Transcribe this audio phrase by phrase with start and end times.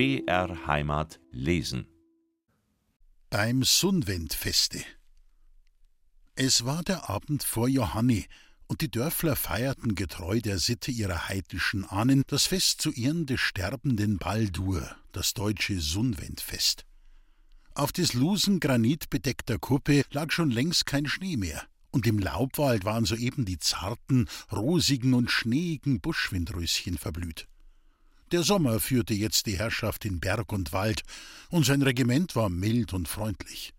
[0.00, 1.86] BR Heimat lesen.
[3.28, 4.82] Beim Sundwendfeste.
[6.36, 8.24] Es war der Abend vor Johanni,
[8.66, 13.40] und die Dörfler feierten getreu der Sitte ihrer heidnischen Ahnen das Fest zu Ehren des
[13.40, 16.86] sterbenden Baldur, das deutsche Sundwendfest.
[17.74, 23.04] Auf des Lusen granitbedeckter Kuppe lag schon längst kein Schnee mehr, und im Laubwald waren
[23.04, 27.48] soeben die zarten, rosigen und schneeigen Buschwindröschen verblüht.
[28.32, 31.02] Der Sommer führte jetzt die Herrschaft in Berg und Wald,
[31.48, 33.74] und sein Regiment war mild und freundlich.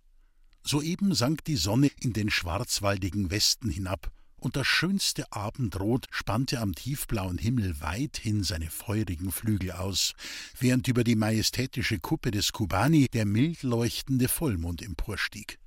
[0.63, 6.75] Soeben sank die Sonne in den schwarzwaldigen Westen hinab, und das schönste Abendrot spannte am
[6.75, 10.13] tiefblauen Himmel weithin seine feurigen Flügel aus,
[10.59, 15.59] während über die majestätische Kuppe des Kubani der mild leuchtende Vollmond emporstieg.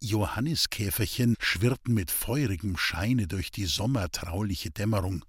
[0.00, 5.24] Johanniskäferchen schwirrten mit feurigem Scheine durch die sommertrauliche Dämmerung.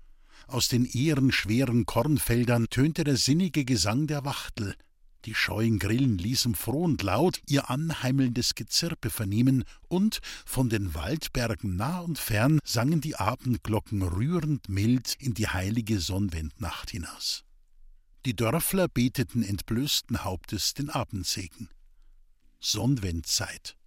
[0.47, 4.75] Aus den ehrenschweren Kornfeldern tönte der sinnige Gesang der Wachtel.
[5.25, 11.75] Die scheuen Grillen ließen froh und laut ihr anheimelndes Gezirpe vernehmen, und von den Waldbergen
[11.75, 17.43] nah und fern sangen die Abendglocken rührend mild in die heilige Sonnwendnacht hinaus.
[18.25, 21.69] Die Dörfler beteten entblößten Hauptes den Abendsegen.
[22.59, 23.77] Sonnwendzeit,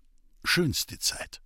[0.42, 1.40] schönste Zeit.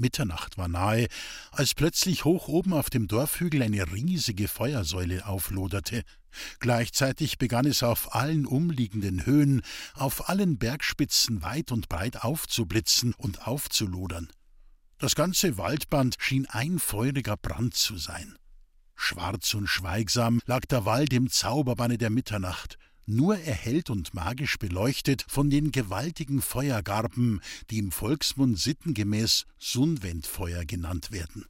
[0.00, 1.06] Mitternacht war nahe,
[1.52, 6.02] als plötzlich hoch oben auf dem Dorfhügel eine riesige Feuersäule aufloderte.
[6.58, 9.62] Gleichzeitig begann es auf allen umliegenden Höhen,
[9.94, 14.28] auf allen Bergspitzen weit und breit aufzublitzen und aufzulodern.
[14.98, 18.36] Das ganze Waldband schien ein feuriger Brand zu sein.
[18.94, 22.76] Schwarz und schweigsam lag der Wald im Zauberbanne der Mitternacht,
[23.10, 31.10] nur erhellt und magisch beleuchtet von den gewaltigen Feuergarben, die im Volksmund sittengemäß Sunwendfeuer genannt
[31.10, 31.46] werden.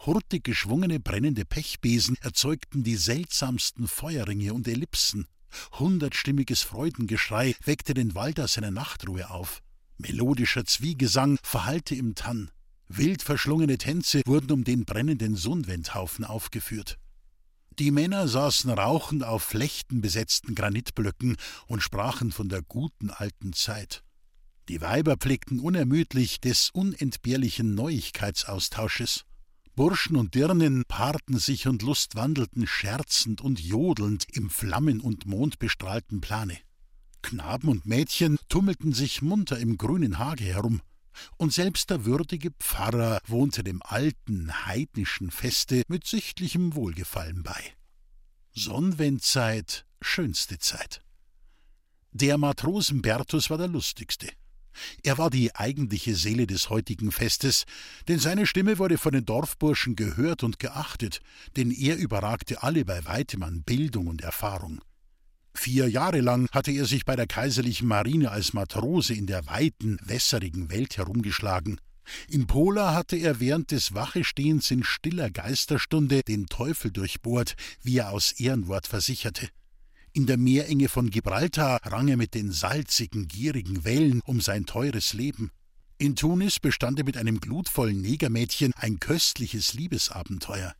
[0.00, 5.26] Hurtig geschwungene brennende Pechbesen erzeugten die seltsamsten Feuerringe und Ellipsen.
[5.72, 9.62] Hundertstimmiges Freudengeschrei weckte den Wald aus seiner Nachtruhe auf.
[9.96, 12.50] Melodischer Zwiegesang verhallte im Tann.
[12.88, 16.98] Wild verschlungene Tänze wurden um den brennenden Sunwendhaufen aufgeführt.
[17.80, 21.36] Die Männer saßen rauchend auf flechtenbesetzten Granitblöcken
[21.66, 24.04] und sprachen von der guten alten Zeit.
[24.68, 29.24] Die Weiber pflegten unermüdlich des unentbehrlichen Neuigkeitsaustausches.
[29.74, 36.56] Burschen und Dirnen paarten sich und lustwandelten scherzend und jodelnd im flammen- und mondbestrahlten Plane.
[37.22, 40.80] Knaben und Mädchen tummelten sich munter im grünen Hage herum
[41.36, 47.74] und selbst der würdige Pfarrer wohnte dem alten heidnischen Feste mit sichtlichem Wohlgefallen bei.
[48.52, 51.02] Sonnenwendzeit, schönste Zeit.
[52.12, 54.28] Der Matrosen Bertus war der lustigste.
[55.02, 57.64] Er war die eigentliche Seele des heutigen Festes,
[58.08, 61.20] denn seine Stimme wurde von den Dorfburschen gehört und geachtet,
[61.56, 64.80] denn er überragte alle bei weitem an Bildung und Erfahrung.
[65.56, 69.98] Vier Jahre lang hatte er sich bei der kaiserlichen Marine als Matrose in der weiten,
[70.04, 71.80] wässerigen Welt herumgeschlagen.
[72.28, 78.10] In Pola hatte er während des Wachestehens in stiller Geisterstunde den Teufel durchbohrt, wie er
[78.10, 79.48] aus Ehrenwort versicherte.
[80.12, 85.12] In der Meerenge von Gibraltar rang er mit den salzigen, gierigen Wellen um sein teures
[85.12, 85.50] Leben.
[85.98, 90.74] In Tunis bestand er mit einem glutvollen Negermädchen ein köstliches Liebesabenteuer.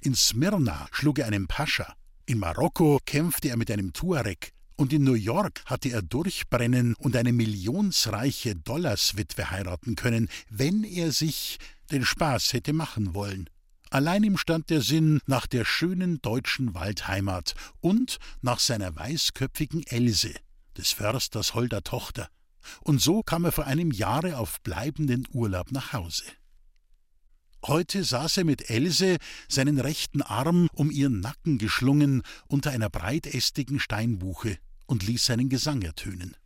[0.00, 5.04] In Smyrna schlug er einen Pascha, in Marokko kämpfte er mit einem Tuareg und in
[5.04, 11.58] New York hatte er durchbrennen und eine millionsreiche Dollarswitwe heiraten können, wenn er sich
[11.90, 13.48] den Spaß hätte machen wollen.
[13.90, 20.34] Allein ihm stand der Sinn nach der schönen deutschen Waldheimat und nach seiner weißköpfigen Else,
[20.76, 22.28] des Försters holder Tochter.
[22.80, 26.24] Und so kam er vor einem Jahre auf bleibenden Urlaub nach Hause.
[27.66, 29.16] Heute saß er mit Else,
[29.48, 35.82] seinen rechten Arm um ihren Nacken geschlungen, unter einer breitästigen Steinbuche und ließ seinen Gesang
[35.82, 36.36] ertönen.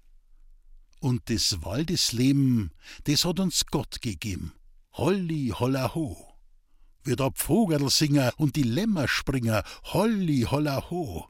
[0.98, 2.70] Und des Waldesleben,
[3.06, 4.52] des hat uns Gott gegeben.
[4.92, 6.16] Holli holla ho.
[7.04, 9.62] Wir da Vogelsinger und die Lämmerspringer,
[9.92, 11.28] holli holla ho.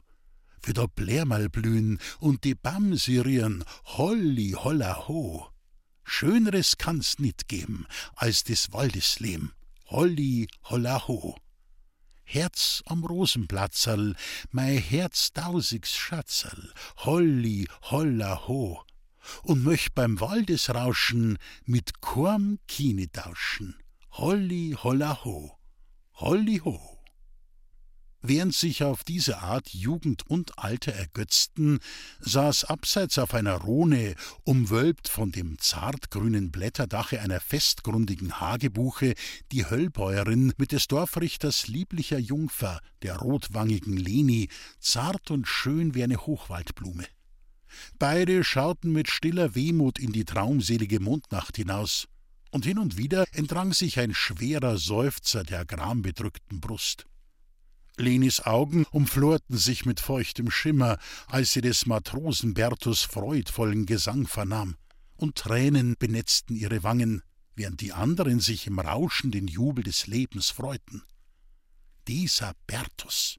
[0.63, 5.47] Wir da Blärmal blühen und die Bamsirieren, holli holla ho.
[6.05, 9.51] Schöneres kann's nit geben als des Waldesleben.
[9.91, 11.35] Holli, holla ho.
[12.23, 14.15] Herz am Rosenplatzerl,
[14.51, 16.71] mei Herz tausigs Schatzerl,
[17.03, 18.85] Holli, holla ho.
[19.43, 23.75] Und möcht beim Waldesrauschen mit Korm Kine tauschen,
[24.11, 25.59] Holli, holla ho,
[26.13, 27.00] Holli ho.
[28.23, 31.79] Während sich auf diese Art Jugend und Alter ergötzten,
[32.19, 39.15] saß abseits auf einer Rhone, umwölbt von dem zartgrünen Blätterdache einer festgrundigen Hagebuche,
[39.51, 46.17] die Höllbäuerin mit des Dorfrichters lieblicher Jungfer, der rotwangigen Leni, zart und schön wie eine
[46.17, 47.07] Hochwaldblume.
[47.97, 52.07] Beide schauten mit stiller Wehmut in die traumselige Mondnacht hinaus,
[52.51, 57.07] und hin und wieder entrang sich ein schwerer Seufzer der grambedrückten Brust.
[57.97, 60.97] Lenis Augen umflorten sich mit feuchtem Schimmer,
[61.27, 64.77] als sie des Matrosen Bertus freudvollen Gesang vernahm,
[65.17, 67.21] und Tränen benetzten ihre Wangen,
[67.55, 71.03] während die anderen sich im Rauschen den Jubel des Lebens freuten.
[72.07, 73.37] Dieser Bertus!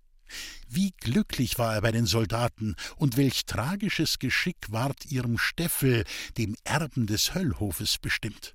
[0.69, 6.05] Wie glücklich war er bei den Soldaten, und welch tragisches Geschick ward ihrem Steffel,
[6.39, 8.55] dem Erben des Höllhofes, bestimmt.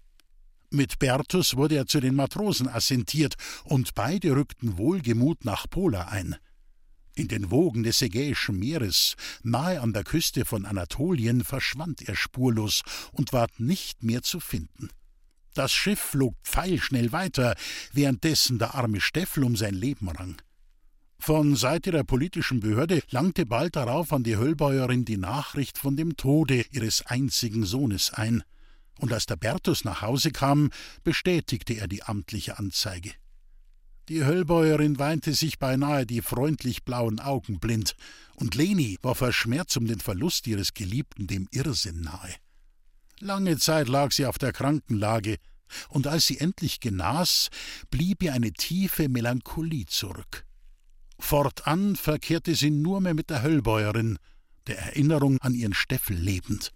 [0.70, 6.36] Mit Bertus wurde er zu den Matrosen assentiert, und beide rückten wohlgemut nach Pola ein.
[7.16, 12.84] In den Wogen des Ägäischen Meeres, nahe an der Küste von Anatolien, verschwand er spurlos
[13.14, 14.90] und ward nicht mehr zu finden.
[15.54, 17.56] Das Schiff flog pfeilschnell weiter,
[17.94, 20.40] währenddessen der arme Steffel um sein Leben rang.
[21.18, 26.18] Von Seite der politischen Behörde langte bald darauf an die Höllbäuerin die Nachricht von dem
[26.18, 28.44] Tode ihres einzigen Sohnes ein
[28.98, 30.72] und als der Bertus nach Hause kam,
[31.04, 33.12] bestätigte er die amtliche Anzeige.
[34.10, 37.96] Die Höllbäuerin weinte sich beinahe die freundlich blauen Augen blind,
[38.36, 42.36] und Leni war vor Schmerz um den Verlust ihres Geliebten dem Irrsinn nahe.
[43.20, 45.38] Lange Zeit lag sie auf der Krankenlage,
[45.90, 47.50] und als sie endlich genas,
[47.90, 50.46] blieb ihr eine tiefe Melancholie zurück.
[51.20, 54.20] Fortan verkehrte sie nur mehr mit der Höllbäuerin,
[54.68, 56.72] der Erinnerung an ihren Steffel lebend.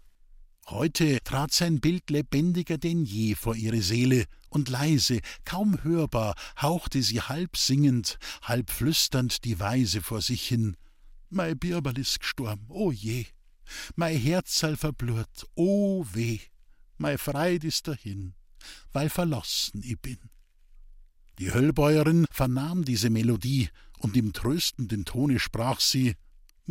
[0.68, 7.02] Heute trat sein Bild lebendiger denn je vor ihre Seele, und leise, kaum hörbar, hauchte
[7.02, 10.76] sie halb singend, halb flüsternd die Weise vor sich hin.
[11.30, 13.26] Mei Birberl ist gestorben, o oh je,
[13.96, 16.40] mei Herzal verblurrt, o oh weh,
[16.98, 18.34] mei Freud ist dahin,
[18.92, 20.20] weil verlassen ich bin.
[21.40, 23.70] Die Höllbäuerin vernahm diese Melodie,
[24.00, 26.16] und im tröstenden Tone sprach sie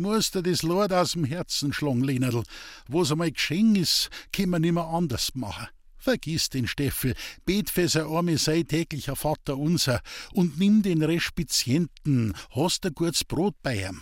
[0.01, 2.41] Musst dir das Lord aus dem Herzen schlagen, Lenerl.
[2.87, 5.67] Was einmal geschehen ist, können wir nimmer anders machen.
[5.95, 7.13] Vergiss den Steffel,
[7.45, 10.01] bet für sein arme sei täglicher Vater unser
[10.33, 14.01] und nimm den Respizienten, hast ein gutes Brot bei ihm.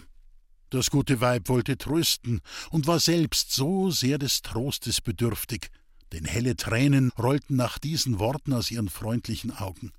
[0.69, 5.69] Das gute Weib wollte trösten und war selbst so sehr des Trostes bedürftig,
[6.13, 9.91] denn helle Tränen rollten nach diesen Worten aus ihren freundlichen Augen.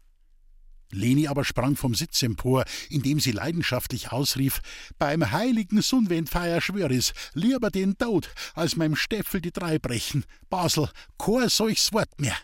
[0.90, 4.60] Leni aber sprang vom Sitz empor, indem sie leidenschaftlich ausrief:
[4.98, 10.24] Beim heiligen Sonnwendfeier schwör is, lieber den Tod, als meinem Steffel die drei brechen.
[10.48, 12.36] Basel, kein solches Wort mehr.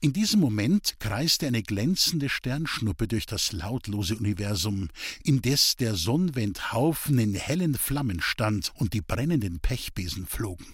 [0.00, 4.88] In diesem Moment kreiste eine glänzende Sternschnuppe durch das lautlose Universum,
[5.24, 10.66] indes der Sonnwendhaufen in hellen Flammen stand und die brennenden Pechbesen flogen.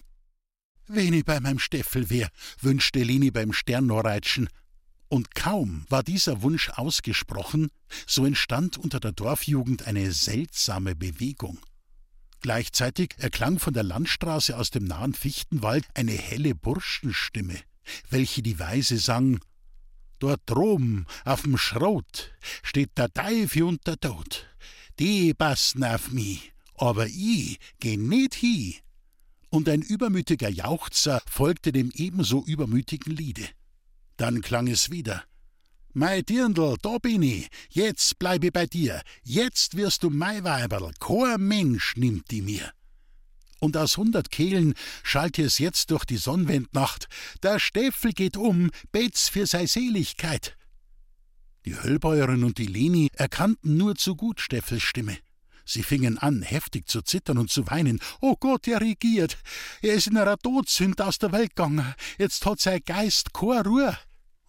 [0.87, 4.49] Wenn bei meinem Steffel wär, wünschte Leni beim Sternnorreitschen,
[5.09, 7.69] und kaum war dieser Wunsch ausgesprochen,
[8.07, 11.59] so entstand unter der Dorfjugend eine seltsame Bewegung.
[12.41, 17.59] Gleichzeitig erklang von der Landstraße aus dem nahen Fichtenwald eine helle Burschenstimme,
[18.09, 19.39] welche die Weise sang
[20.23, 24.47] Dort droben auf'm Schrot steht der Teufel und der Tod.
[24.97, 26.39] Die passen auf mi,
[26.75, 28.77] aber i geh nit hi.
[29.49, 33.49] Und ein übermütiger Jauchzer folgte dem ebenso übermütigen Liede.
[34.17, 35.23] Dann klang es wieder.
[35.93, 37.49] Mei Dirndl, da bin ich.
[37.69, 39.01] Jetzt bleib ich bei dir.
[39.23, 40.91] Jetzt wirst du mei Weiberl.
[40.99, 42.71] Kein Mensch nimmt die mir.
[43.59, 44.73] Und aus hundert Kehlen
[45.03, 47.07] schallte es jetzt durch die Sonnwendnacht.
[47.43, 50.57] Der Steffel geht um, bet's für sei Seligkeit.
[51.65, 55.17] Die Höllbäuerin und die Leni erkannten nur zu gut Steffels Stimme.
[55.65, 57.99] Sie fingen an, heftig zu zittern und zu weinen.
[58.21, 59.37] Oh Gott, er regiert.
[59.81, 61.93] Er ist in einer Todsünd aus der Welt gegangen.
[62.17, 63.97] Jetzt hat sein Geist keine Ruhe.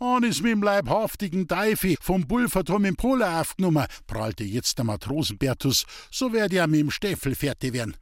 [0.01, 5.87] An ist mit dem leibhaftigen Teifi vom Pulverturm im Pola aufgenommen, prahlte jetzt der Matrosenbertus.
[6.11, 7.97] So werde er mit dem Steffel fertig werden.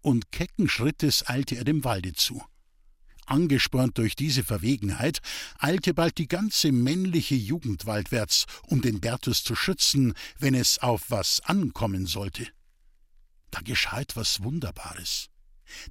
[0.00, 2.42] Und kecken Schrittes eilte er dem Walde zu.
[3.26, 5.20] Angespornt durch diese Verwegenheit,
[5.58, 11.10] eilte bald die ganze männliche Jugend waldwärts, um den Bertus zu schützen, wenn es auf
[11.10, 12.46] was ankommen sollte.
[13.50, 15.28] Da geschah etwas Wunderbares.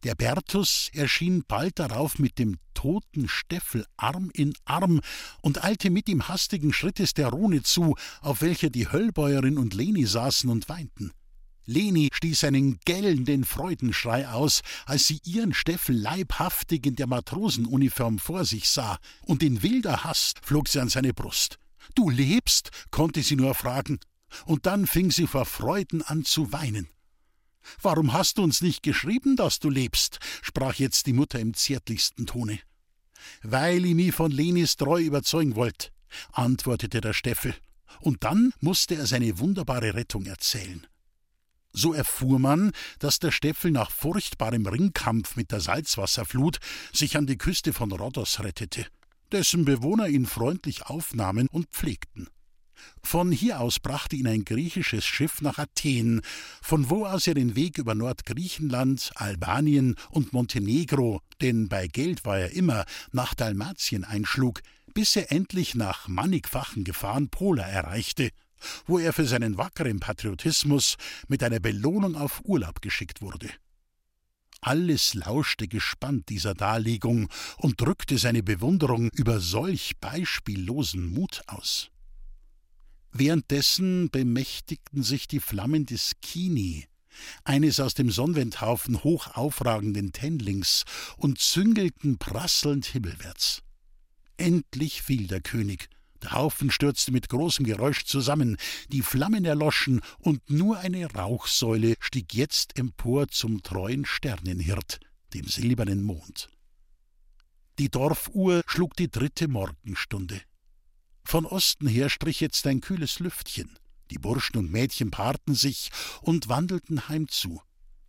[0.03, 5.01] Der Bertus erschien bald darauf mit dem toten Steffel Arm in Arm
[5.41, 10.05] und eilte mit ihm hastigen Schrittes der Rhone zu, auf welcher die Höllbäuerin und Leni
[10.05, 11.11] saßen und weinten.
[11.65, 18.45] Leni stieß einen gellenden Freudenschrei aus, als sie ihren Steffel leibhaftig in der Matrosenuniform vor
[18.45, 21.57] sich sah, und in wilder Hast flog sie an seine Brust.
[21.95, 22.71] Du lebst?
[22.89, 23.99] konnte sie nur fragen.
[24.45, 26.87] Und dann fing sie vor Freuden an zu weinen.
[27.81, 30.19] Warum hast du uns nicht geschrieben, dass du lebst?
[30.41, 32.59] sprach jetzt die Mutter im zärtlichsten Tone.
[33.43, 35.91] Weil ich mich von Lenis Treu überzeugen wollt,
[36.31, 37.53] antwortete der Steffel.
[37.99, 40.87] Und dann musste er seine wunderbare Rettung erzählen.
[41.73, 46.59] So erfuhr man, dass der Steffel nach furchtbarem Ringkampf mit der Salzwasserflut
[46.91, 48.85] sich an die Küste von Rhodos rettete,
[49.31, 52.27] dessen Bewohner ihn freundlich aufnahmen und pflegten.
[53.03, 56.21] Von hier aus brachte ihn ein griechisches Schiff nach Athen,
[56.61, 62.39] von wo aus er den Weg über Nordgriechenland, Albanien und Montenegro, denn bei Geld war
[62.39, 64.61] er immer, nach Dalmatien einschlug,
[64.93, 68.31] bis er endlich nach mannigfachen Gefahren Pola erreichte,
[68.85, 73.49] wo er für seinen wackeren Patriotismus mit einer Belohnung auf Urlaub geschickt wurde.
[74.61, 81.89] Alles lauschte gespannt dieser Darlegung und drückte seine Bewunderung über solch beispiellosen Mut aus.
[83.11, 86.85] Währenddessen bemächtigten sich die Flammen des Kini,
[87.43, 90.85] eines aus dem Sonnwendhaufen hoch aufragenden Tennlings,
[91.17, 93.63] und züngelten prasselnd himmelwärts.
[94.37, 95.89] Endlich fiel der König,
[96.23, 98.57] der Haufen stürzte mit großem Geräusch zusammen,
[98.89, 104.99] die Flammen erloschen, und nur eine Rauchsäule stieg jetzt empor zum treuen Sternenhirt,
[105.33, 106.49] dem silbernen Mond.
[107.79, 110.41] Die Dorfuhr schlug die dritte Morgenstunde.
[111.23, 113.77] Von Osten her strich jetzt ein kühles Lüftchen.
[114.11, 115.89] Die Burschen und Mädchen paarten sich
[116.21, 117.61] und wandelten heimzu.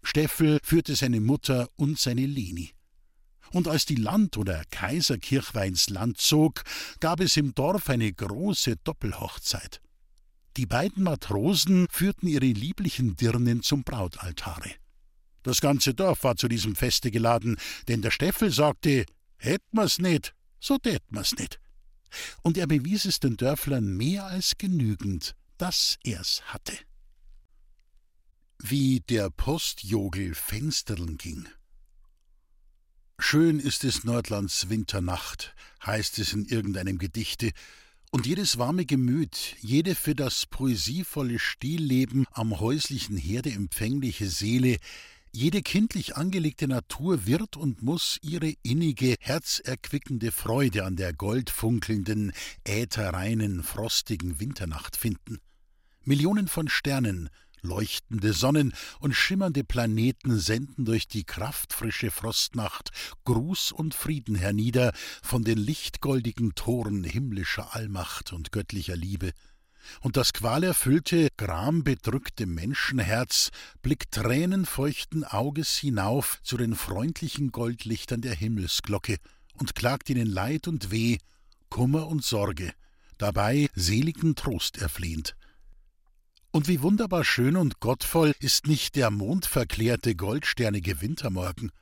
[0.03, 2.75] Steffel führte seine Mutter und seine Leni.
[3.53, 6.63] Und als die Land- oder Kaiserkirchweih ins Land zog,
[7.01, 9.81] gab es im Dorf eine große Doppelhochzeit.
[10.57, 14.71] Die beiden Matrosen führten ihre lieblichen Dirnen zum Brautaltare.
[15.43, 17.57] Das ganze Dorf war zu diesem Feste geladen,
[17.89, 19.07] denn der Steffel sagte,
[19.37, 21.59] hätt mir's nicht, so tät mir's nicht
[22.43, 26.77] und er bewies es den Dörflern mehr als genügend, dass er's hatte.
[28.59, 31.49] Wie der Postjogel Fensterln ging.
[33.25, 35.55] Schön ist es Nordlands Winternacht,
[35.87, 37.53] heißt es in irgendeinem Gedichte,
[38.11, 44.77] und jedes warme Gemüt, jede für das poesievolle Stillleben am häuslichen Herde empfängliche Seele
[45.31, 52.33] jede kindlich angelegte Natur wird und muss ihre innige, herzerquickende Freude an der goldfunkelnden,
[52.65, 55.39] ätherreinen, frostigen Winternacht finden.
[56.05, 57.31] Millionen von Sternen,
[57.63, 62.91] leuchtende Sonnen und schimmernde Planeten senden durch die kraftfrische Frostnacht
[63.25, 64.93] Gruß und Frieden hernieder
[65.23, 69.33] von den lichtgoldigen Toren himmlischer Allmacht und göttlicher Liebe
[70.01, 73.51] und das qualerfüllte, grambedrückte Menschenherz
[73.83, 79.17] blickt tränenfeuchten Auges hinauf zu den freundlichen Goldlichtern der Himmelsglocke
[79.55, 81.19] und klagt ihnen Leid und Weh,
[81.69, 82.73] Kummer und Sorge,
[83.19, 85.37] dabei seligen Trost erflehend.
[86.55, 91.73] Und wie wunderbar schön und gottvoll ist nicht der mondverklärte goldsternige Wintermorgen.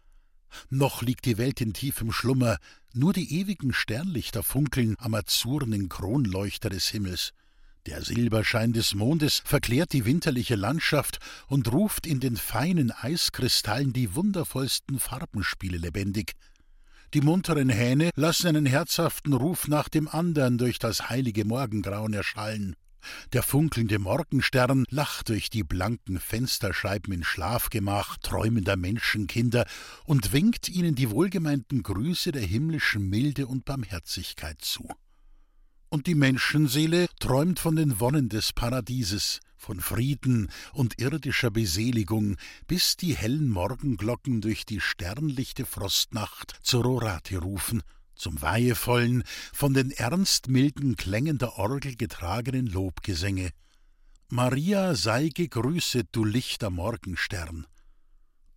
[0.69, 2.57] Noch liegt die Welt in tiefem Schlummer,
[2.95, 7.33] nur die ewigen Sternlichter funkeln am azurnen Kronleuchter des Himmels.
[7.87, 14.15] Der Silberschein des Mondes verklärt die winterliche Landschaft und ruft in den feinen Eiskristallen die
[14.15, 16.35] wundervollsten Farbenspiele lebendig.
[17.12, 22.77] Die munteren Hähne lassen einen herzhaften Ruf nach dem andern durch das heilige Morgengrauen erschallen.
[23.33, 29.66] Der funkelnde Morgenstern lacht durch die blanken Fensterscheiben in Schlafgemach träumender Menschenkinder
[30.04, 34.88] und winkt ihnen die wohlgemeinten Grüße der himmlischen Milde und Barmherzigkeit zu.
[35.88, 42.97] Und die Menschenseele träumt von den Wonnen des Paradieses, von Frieden und irdischer Beseligung, bis
[42.97, 47.83] die hellen Morgenglocken durch die sternlichte Frostnacht zur Rorate rufen,
[48.21, 53.50] zum weihevollen, von den ernstmilden Klängen der Orgel getragenen Lobgesänge.
[54.29, 57.67] Maria sei gegrüßet, du lichter Morgenstern.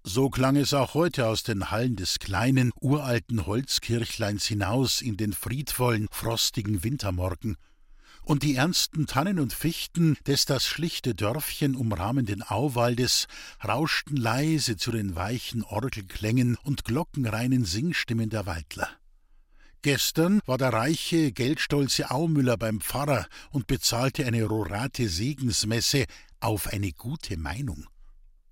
[0.03, 5.31] So klang es auch heute aus den Hallen des kleinen, uralten Holzkirchleins hinaus in den
[5.31, 7.55] friedvollen, frostigen Wintermorgen.
[8.21, 13.27] Und die ernsten Tannen und Fichten des das schlichte Dörfchen umrahmenden Auwaldes
[13.63, 18.89] rauschten leise zu den weichen Orgelklängen und glockenreinen Singstimmen der Waldler.
[19.83, 26.05] Gestern war der reiche, geldstolze Aumüller beim Pfarrer und bezahlte eine rorate Segensmesse
[26.39, 27.85] auf eine gute Meinung.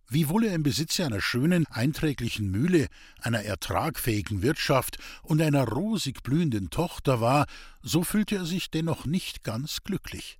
[0.10, 2.88] Wiewohl er im Besitze einer schönen, einträglichen Mühle,
[3.22, 7.46] einer ertragfähigen Wirtschaft und einer rosig blühenden Tochter war,
[7.82, 10.38] so fühlte er sich dennoch nicht ganz glücklich.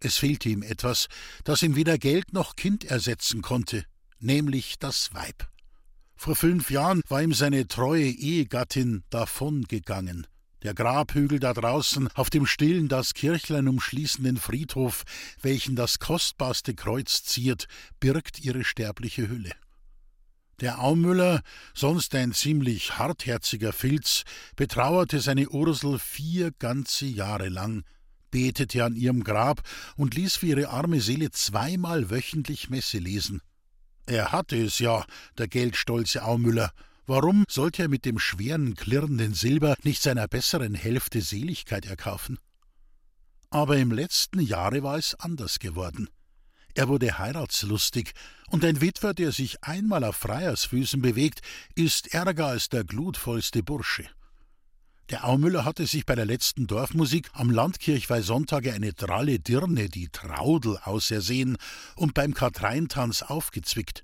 [0.00, 1.06] Es fehlte ihm etwas,
[1.44, 3.84] das ihm weder Geld noch Kind ersetzen konnte,
[4.18, 5.48] nämlich das Weib.
[6.16, 10.26] Vor fünf Jahren war ihm seine treue Ehegattin davongegangen.
[10.62, 15.04] Der Grabhügel da draußen, auf dem stillen das Kirchlein umschließenden Friedhof,
[15.40, 17.68] welchen das kostbarste Kreuz ziert,
[18.00, 19.52] birgt ihre sterbliche Hülle.
[20.60, 21.42] Der Aumüller,
[21.74, 24.24] sonst ein ziemlich hartherziger Filz,
[24.56, 27.84] betrauerte seine Ursel vier ganze Jahre lang,
[28.30, 29.62] betete an ihrem Grab
[29.96, 33.42] und ließ für ihre arme Seele zweimal wöchentlich Messe lesen.
[34.06, 35.04] Er hatte es ja,
[35.36, 36.72] der geldstolze Aumüller.
[37.06, 42.38] Warum sollte er mit dem schweren, klirrenden Silber nicht seiner besseren Hälfte Seligkeit erkaufen?
[43.50, 46.08] Aber im letzten Jahre war es anders geworden.
[46.74, 48.12] Er wurde heiratslustig,
[48.48, 51.40] und ein Witwer, der sich einmal auf Freiersfüßen bewegt,
[51.74, 54.08] ist ärger als der glutvollste Bursche.
[55.10, 60.78] Der Aumüller hatte sich bei der letzten Dorfmusik am Landkirchweihsonntage eine dralle Dirne, die Traudel,
[60.78, 61.58] ausersehen
[61.94, 64.02] und beim Katreintanz aufgezwickt.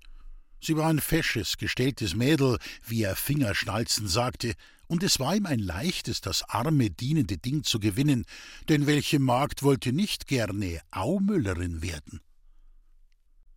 [0.60, 4.54] Sie war ein fesches, gestelltes Mädel, wie er Fingerschnalzen sagte,
[4.86, 8.24] und es war ihm ein leichtes, das arme, dienende Ding zu gewinnen,
[8.68, 12.20] denn welche Magd wollte nicht gerne Aumüllerin werden?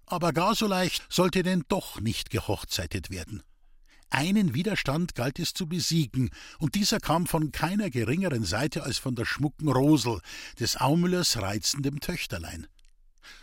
[0.08, 3.44] Aber gar so leicht sollte denn doch nicht gehochzeitet werden.
[4.10, 9.16] Einen Widerstand galt es zu besiegen, und dieser kam von keiner geringeren Seite als von
[9.16, 10.22] der schmucken Rosel,
[10.60, 12.68] des Aumüllers reizendem Töchterlein.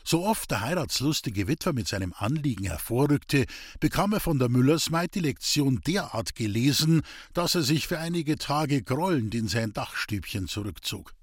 [0.05, 3.47] So oft der heiratslustige Witwer mit seinem Anliegen hervorrückte,
[3.81, 7.03] bekam er von der Müllersmaid die Lektion derart gelesen,
[7.35, 11.15] dass er sich für einige Tage grollend in sein Dachstübchen zurückzog.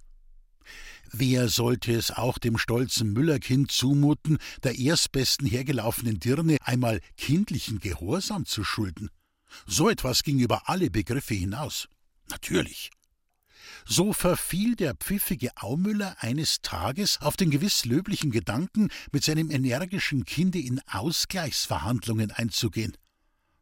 [1.12, 8.46] Wer sollte es auch dem stolzen Müllerkind zumuten, der erstbesten hergelaufenen Dirne einmal kindlichen Gehorsam
[8.46, 9.10] zu schulden?
[9.66, 11.88] So etwas ging über alle Begriffe hinaus.
[12.30, 12.92] Natürlich.
[13.86, 20.26] So verfiel der pfiffige Aumüller eines Tages auf den gewiss löblichen Gedanken, mit seinem energischen
[20.26, 22.96] Kinde in Ausgleichsverhandlungen einzugehen.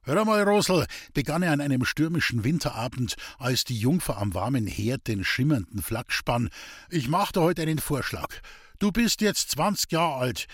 [0.01, 5.08] Hör mal, Rosel, begann er an einem stürmischen Winterabend, als die Jungfer am warmen Herd
[5.08, 6.50] den schimmernden Flak spann.
[6.89, 8.34] Ich mach dir heute einen Vorschlag.
[8.79, 10.48] Du bist jetzt zwanzig Jahre alt.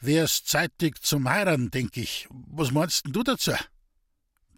[0.00, 2.28] Wär's zeitig zum Heiraten, denk ich.
[2.30, 3.52] Was meinst denn du dazu?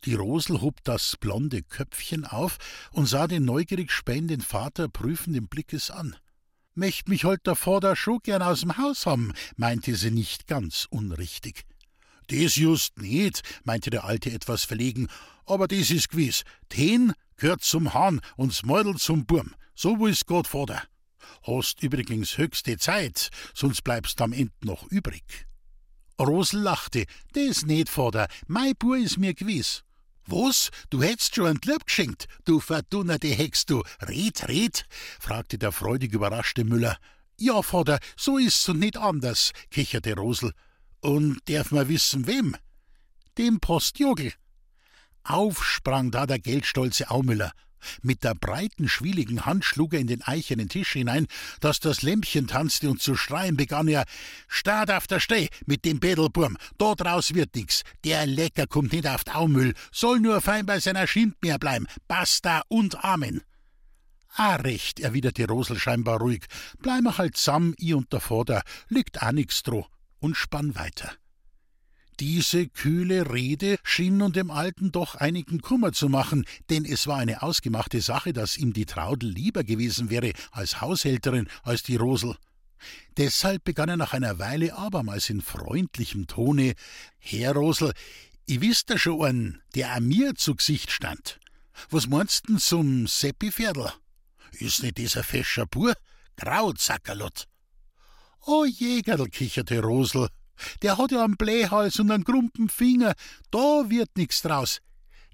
[0.06, 2.58] Die Rosel hob das blonde Köpfchen auf
[2.92, 6.14] und sah den neugierig spähenden Vater prüfenden Blickes an.
[6.76, 10.86] Möcht mich heut der Vater schon gern aus dem Haus haben, meinte sie nicht ganz
[10.90, 11.64] unrichtig.
[12.30, 15.08] Des just nicht, meinte der Alte etwas verlegen,
[15.44, 16.44] aber des is gewiss.
[16.76, 19.56] Den gehört zum Hahn und's Mäudel zum Burm.
[19.74, 20.84] So will's Gott, Vater.
[21.42, 25.46] Hast übrigens höchste Zeit, sonst bleibst am End noch übrig.
[26.20, 27.06] Rosel lachte.
[27.34, 28.28] Des nicht, Vater.
[28.46, 29.82] Mei Bur is mir gewiss.
[30.26, 30.70] Was?
[30.90, 33.82] Du hättst schon ein Glück geschenkt, du verdunnerte Hex, du.
[34.02, 34.84] Red, red?
[35.20, 36.98] fragte der freudig überraschte Müller.
[37.38, 40.52] Ja, Vater, so ist's und nicht anders, kicherte Rosel.
[41.00, 42.56] Und darf man wissen, wem?
[43.38, 44.32] Dem Postjogel.
[45.22, 47.52] Auf sprang da der geldstolze Aumüller.
[48.02, 51.26] Mit der breiten, schwieligen Hand schlug er in den eichernen Tisch hinein,
[51.60, 54.04] dass das Lämpchen tanzte, und zu schreien begann er:
[54.48, 57.82] Start auf der Steh mit dem Bädelburm, da draus wird nix.
[58.04, 61.86] Der Lecker kommt nicht auf Aumüll, soll nur fein bei seiner Schind mehr bleiben.
[62.08, 63.42] Basta und Amen.
[64.38, 66.44] Ah, recht, erwiderte Rosel scheinbar ruhig.
[66.80, 69.86] Bleiben halt zusammen, i und der Vater, liegt auch nix dro.
[70.18, 71.12] Und spann weiter.
[72.18, 77.18] Diese kühle Rede schien nun dem Alten doch einigen Kummer zu machen, denn es war
[77.18, 82.36] eine ausgemachte Sache, dass ihm die Traudel lieber gewesen wäre als Haushälterin als die Rosel.
[83.18, 86.74] Deshalb begann er nach einer Weile abermals in freundlichem Tone
[87.18, 87.92] Herr Rosel,
[88.46, 91.40] ich wisst ja schon einen, der a mir zu Gesicht stand.
[91.90, 93.92] Was meinst denn zum Seppi-Pferdl?
[94.52, 95.94] Ist nicht dieser fescher Bur?
[96.36, 97.48] Grauzackerlot.
[98.46, 100.28] O Jägerl, kicherte Rosel,
[100.82, 103.14] der hat ja einen Blähhals und einen krumpen Finger.
[103.50, 104.80] Da wird nix draus.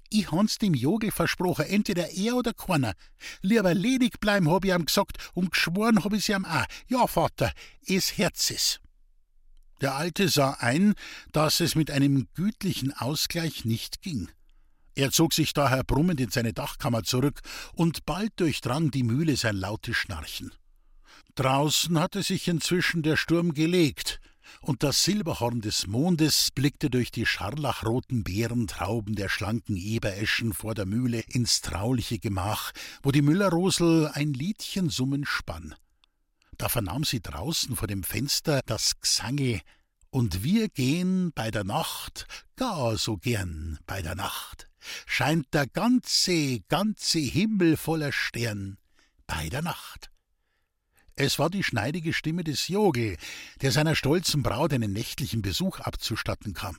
[0.09, 2.93] Ich hans dem Jogel versprochen, entweder er oder keiner.
[3.41, 6.65] Lieber ledig bleiben, hab ich ihm gesagt, und geschworen hab ich's ihm auch.
[6.87, 7.51] Ja, Vater,
[7.87, 8.79] es Herz is.
[9.81, 10.93] Der Alte sah ein,
[11.31, 14.29] dass es mit einem gütlichen Ausgleich nicht ging.
[14.95, 17.41] Er zog sich daher brummend in seine Dachkammer zurück,
[17.73, 20.51] und bald durchdrang die Mühle sein lautes Schnarchen.
[21.35, 24.19] Draußen hatte sich inzwischen der Sturm gelegt,
[24.61, 30.85] und das Silberhorn des Mondes blickte durch die scharlachroten Beerentrauben der schlanken Ebereschen vor der
[30.85, 35.75] Mühle ins trauliche Gemach, wo die Müllerrosel ein Liedchen summen spann.
[36.57, 39.61] Da vernahm sie draußen vor dem Fenster das Gsange,
[40.09, 44.69] und wir gehen bei der Nacht, gar so gern bei der Nacht,
[45.07, 48.77] scheint der ganze, ganze Himmel voller Stern
[49.25, 50.12] bei der Nacht.
[51.15, 53.17] Es war die schneidige Stimme des Jogel,
[53.61, 56.77] der seiner stolzen Braut einen nächtlichen Besuch abzustatten kam.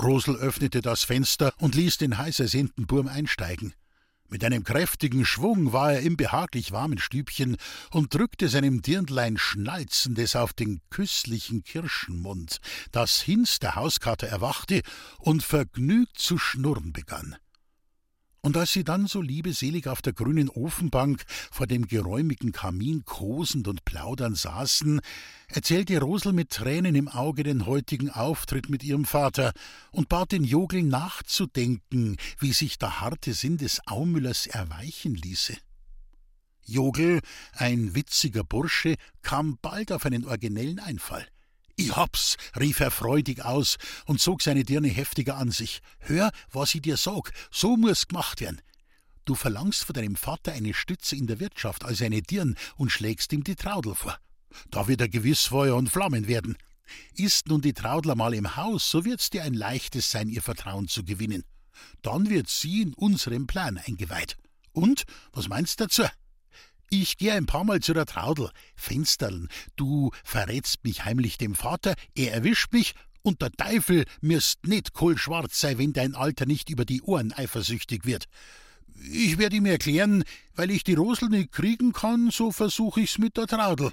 [0.00, 3.74] Rosel öffnete das Fenster und ließ den heißersehnten Burm einsteigen.
[4.28, 7.56] Mit einem kräftigen Schwung war er im behaglich warmen Stübchen
[7.92, 14.82] und drückte seinem Dirndlein Schnalzendes auf den küsslichen Kirschenmund, das Hinz der Hauskater erwachte
[15.18, 17.36] und vergnügt zu schnurren begann.
[18.46, 23.66] Und als sie dann so liebeselig auf der grünen Ofenbank vor dem geräumigen Kamin kosend
[23.66, 25.00] und plaudernd saßen,
[25.48, 29.52] erzählte Rosel mit Tränen im Auge den heutigen Auftritt mit ihrem Vater
[29.90, 35.56] und bat den Jogel nachzudenken, wie sich der harte Sinn des Aumüllers erweichen ließe.
[36.66, 41.26] Jogel, ein witziger Bursche, kam bald auf einen originellen Einfall.
[41.78, 45.82] Ich hab's, rief er freudig aus und zog seine Dirne heftiger an sich.
[45.98, 48.62] Hör, was ich dir sag, so muss gemacht werden.
[49.26, 53.30] Du verlangst von deinem Vater eine Stütze in der Wirtschaft als eine Dirn und schlägst
[53.34, 54.16] ihm die Traudel vor.
[54.70, 56.56] Da wird er gewiss Feuer und Flammen werden.
[57.14, 60.88] Ist nun die Traudler mal im Haus, so wird's dir ein leichtes sein, ihr Vertrauen
[60.88, 61.44] zu gewinnen.
[62.00, 64.38] Dann wird sie in unserem Plan eingeweiht.
[64.72, 66.04] Und, was meinst dazu?
[66.88, 68.50] Ich geh ein paar Mal zu der Traudel.
[68.76, 74.92] Fensterln, du verrätst mich heimlich dem Vater, er erwischt mich, und der Teufel mirst nicht
[74.92, 78.26] kohlschwarz sei, wenn dein Alter nicht über die Ohren eifersüchtig wird.
[79.10, 80.22] Ich werd ihm erklären,
[80.54, 83.92] weil ich die Rosel nicht kriegen kann, so versuch ich's mit der Traudel.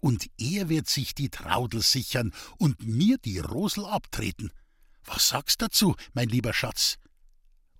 [0.00, 4.50] Und er wird sich die Traudel sichern und mir die Rosel abtreten.
[5.04, 6.98] Was sagst dazu, mein lieber Schatz?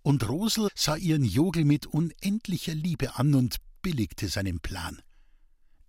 [0.02, 5.00] Und Rosel sah ihren Jogel mit unendlicher Liebe an und billigte seinen Plan.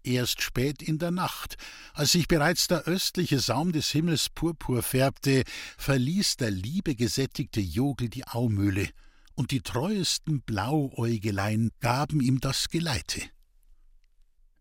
[0.03, 1.57] Erst spät in der Nacht,
[1.93, 5.43] als sich bereits der östliche Saum des Himmels purpur färbte,
[5.77, 8.89] verließ der liebegesättigte Jogel die Aumühle,
[9.35, 13.21] und die treuesten Blauäugelein gaben ihm das Geleite.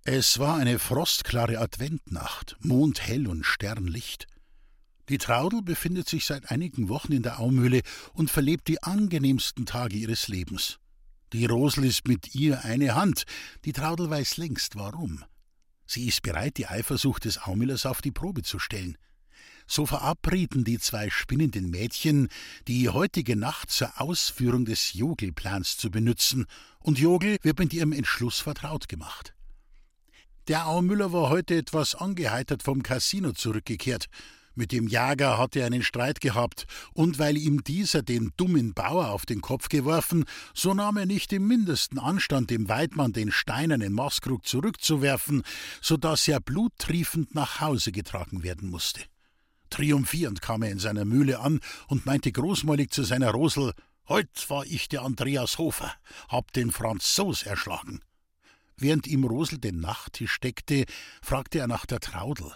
[0.03, 4.27] Es war eine frostklare Adventnacht, mondhell und sternlicht.
[5.09, 9.97] Die Traudel befindet sich seit einigen Wochen in der Aumühle und verlebt die angenehmsten Tage
[9.97, 10.79] ihres Lebens.
[11.33, 13.25] Die Rosel ist mit ihr eine Hand,
[13.65, 15.25] die Traudel weiß längst warum.
[15.87, 18.97] Sie ist bereit, die Eifersucht des Aumillers auf die Probe zu stellen.
[19.67, 22.29] So verabreden die zwei spinnenden Mädchen,
[22.69, 26.47] die heutige Nacht zur Ausführung des Jogelplans zu benützen,
[26.79, 29.35] und Jogel wird mit ihrem Entschluss vertraut gemacht.
[30.47, 34.07] Der Aumüller war heute etwas angeheitert vom Casino zurückgekehrt.
[34.59, 36.65] Mit dem Jager hatte er einen Streit gehabt,
[36.95, 41.31] und weil ihm dieser den dummen Bauer auf den Kopf geworfen, so nahm er nicht
[41.35, 45.43] im mindesten Anstand, dem Weidmann den steinernen Mastkrug zurückzuwerfen,
[45.83, 49.03] so dass er bluttriefend nach Hause getragen werden musste.
[49.69, 53.75] Triumphierend kam er in seiner Mühle an und meinte großmäulig zu seiner Rosel:
[54.09, 55.93] Heut war ich der Andreas Hofer,
[56.31, 58.01] hab den Franzos erschlagen.
[58.79, 60.87] Während ihm Rosel den Nachttisch deckte,
[61.21, 62.55] fragte er nach der Traudel.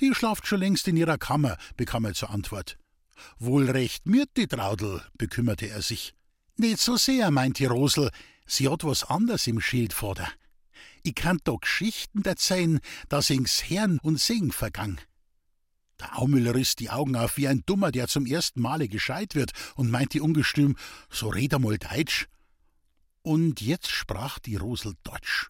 [0.00, 2.78] Die schlaft schon längst in ihrer Kammer, bekam er zur Antwort.
[3.38, 6.14] Wohl recht mirt die Traudel, bekümmerte er sich.
[6.56, 8.10] Nicht so sehr, meinte Rosel,
[8.46, 10.28] sie hat was anders im Schild vorder.
[11.02, 15.00] Ich kann doch Geschichten erzählen, dass ings Herrn und Sing vergang.
[16.00, 19.52] Der Aumüller riss die Augen auf wie ein Dummer, der zum ersten Male gescheit wird,
[19.74, 20.76] und meinte ungestüm,
[21.10, 22.28] so red einmal Deutsch.
[23.22, 25.48] Und jetzt sprach die Rosel Deutsch.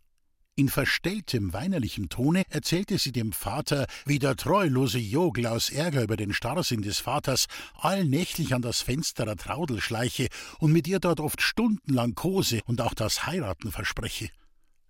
[0.59, 6.17] In verstelltem, weinerlichem Tone erzählte sie dem Vater, wie der treulose Jogel aus Ärger über
[6.17, 10.27] den Starrsinn des Vaters allnächtlich an das Fenster der Traudel schleiche
[10.59, 14.31] und mit ihr dort oft stundenlang kose und auch das Heiraten verspreche.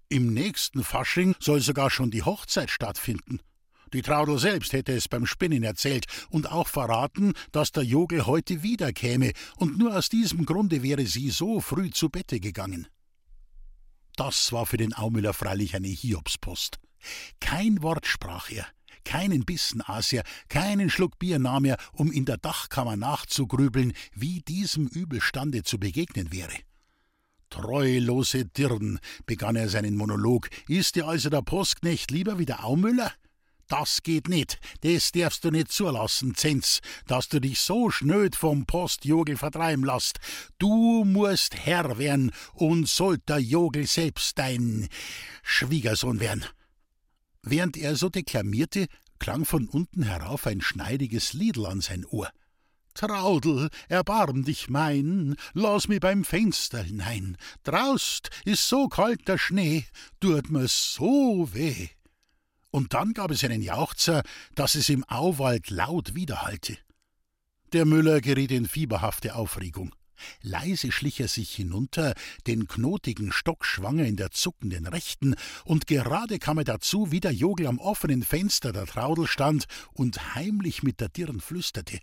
[0.09, 3.41] Im nächsten Fasching soll sogar schon die Hochzeit stattfinden.
[3.93, 8.63] Die Traudel selbst hätte es beim Spinnen erzählt und auch verraten, dass der Jogel heute
[8.63, 12.87] wiederkäme, und nur aus diesem Grunde wäre sie so früh zu Bette gegangen.
[14.19, 16.81] Das war für den Aumüller freilich eine Hiobspost.
[17.39, 18.67] Kein Wort sprach er,
[19.05, 24.41] keinen Bissen aß er, keinen Schluck Bier nahm er, um in der Dachkammer nachzugrübeln, wie
[24.41, 26.57] diesem Übelstande zu begegnen wäre.
[27.49, 33.13] Treulose Dirn, begann er seinen Monolog, ist dir also der Postknecht lieber wie der Aumüller?
[33.69, 38.65] Das geht nicht, das darfst du nicht zulassen, Zenz, dass du dich so schnöd vom
[38.65, 40.19] Postjogel vertreiben lässt.
[40.59, 44.89] Du musst Herr werden und sollt der Jogel selbst dein
[45.43, 46.47] Schwiegersohn werden.
[47.43, 48.87] Während er so deklamierte,
[49.19, 52.31] klang von unten herauf ein schneidiges Liedl an sein Ohr.
[52.95, 57.37] Traudel, erbarm dich mein, lass mi beim Fenster hinein.
[57.65, 59.85] Draust ist so kalt der Schnee,
[60.21, 61.91] tut mir so weh
[62.71, 64.23] und dann gab es einen Jauchzer,
[64.55, 66.77] dass es im Auwald laut widerhallte.
[67.73, 69.95] Der Müller geriet in fieberhafte Aufregung.
[70.43, 72.15] Leise schlich er sich hinunter,
[72.47, 77.33] den knotigen Stock schwanger in der zuckenden Rechten, und gerade kam er dazu, wie der
[77.33, 82.01] Jogel am offenen Fenster der Traudel stand und heimlich mit der Dirn flüsterte.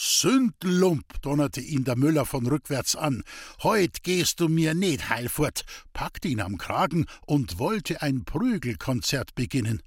[0.00, 3.24] Sündlump, donnerte ihn der Müller von rückwärts an.
[3.64, 9.34] Heut gehst du mir nicht heil fort, packte ihn am Kragen und wollte ein Prügelkonzert
[9.34, 9.82] beginnen.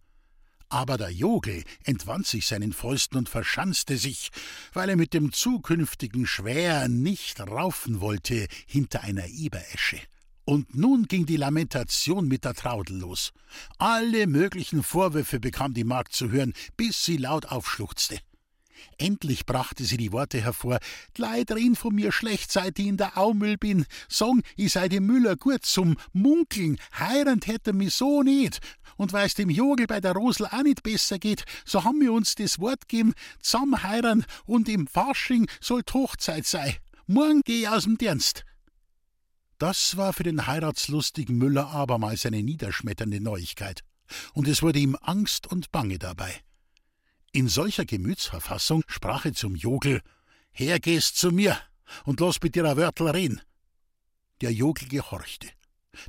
[0.67, 4.31] Aber der Jogel entwand sich seinen Fäusten und verschanzte sich,
[4.73, 10.01] weil er mit dem zukünftigen Schwär nicht raufen wollte hinter einer Eberesche.
[10.43, 13.31] Und nun ging die Lamentation mit der Traudel los.
[13.77, 18.19] Alle möglichen Vorwürfe bekam die Magd zu hören, bis sie laut aufschluchzte.
[18.97, 20.79] Endlich brachte sie die Worte hervor:
[21.17, 23.85] Leid reden von mir schlecht, seit ich in der Aumüll bin.
[24.09, 26.77] Song, ich sei dem Müller gut zum Munkeln.
[26.97, 28.59] Heirand hätte mi so nicht.
[28.97, 32.35] Und weil's dem Jogel bei der Rosel auch nicht besser geht, so haben wir uns
[32.35, 36.77] das Wort gegeben, zusammen heiraten und im Fasching soll Hochzeit sei.
[37.07, 38.45] Morgen geh ich aus dem Dienst.
[39.57, 43.83] Das war für den heiratslustigen Müller abermals eine niederschmetternde Neuigkeit.
[44.33, 46.41] Und es wurde ihm Angst und Bange dabei.
[47.33, 50.01] In solcher Gemütsverfassung sprach er zum Jogel:
[50.51, 51.57] Hergehst zu mir
[52.03, 53.41] und lass mit ein Wörtel reden.
[54.41, 55.47] Der Jogel gehorchte.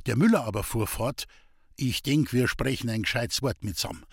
[0.05, 1.25] Der Müller aber fuhr fort:
[1.77, 4.05] Ich denk, wir sprechen ein gescheites Wort mitsammen.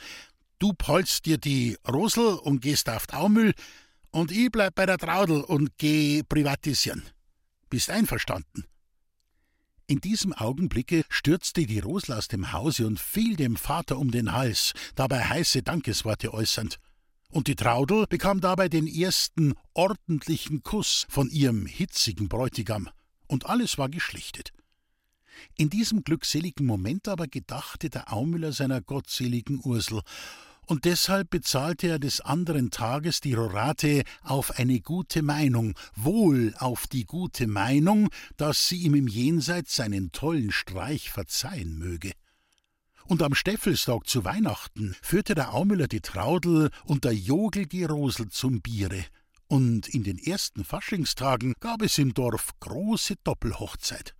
[0.61, 3.55] Du polst dir die Rosel und gehst auf Aumüll
[4.11, 7.03] und ich bleib bei der Traudel und geh privatisieren.
[7.71, 8.67] Bist einverstanden?
[9.89, 14.31] In diesem Augenblicke stürzte die Rosel aus dem Hause und fiel dem Vater um den
[14.31, 16.79] Hals, dabei heiße Dankesworte äußernd
[17.31, 22.89] und die Traudel bekam dabei den ersten ordentlichen Kuss von ihrem hitzigen Bräutigam,
[23.27, 24.53] und alles war geschlichtet.
[25.57, 30.03] In diesem glückseligen Moment aber gedachte der Aumüller seiner gottseligen Ursel,
[30.67, 36.87] und deshalb bezahlte er des anderen Tages die Rorate auf eine gute Meinung, wohl auf
[36.87, 42.13] die gute Meinung, dass sie ihm im Jenseits seinen tollen Streich verzeihen möge.
[43.11, 48.29] Und am Steffelstag zu Weihnachten führte der Aumüller die Traudel und der Jogel die Rosel
[48.29, 49.05] zum Biere.
[49.49, 54.15] Und in den ersten Faschingstagen gab es im Dorf große Doppelhochzeit.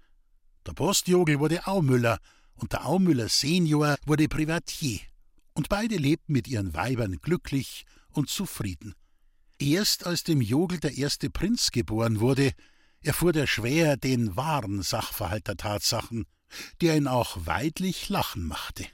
[0.67, 2.19] Der Postjogel wurde Aumüller
[2.55, 4.99] und der Aumüller Senior wurde Privatier.
[5.55, 8.97] Und beide lebten mit ihren Weibern glücklich und zufrieden.
[9.61, 12.51] Erst als dem Jogel der erste Prinz geboren wurde,
[13.03, 16.27] erfuhr der Schwäher den wahren Sachverhalt der Tatsachen
[16.81, 18.87] der ihn auch weidlich lachen machte.